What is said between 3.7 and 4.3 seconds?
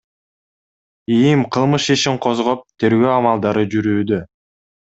жүрүүдө.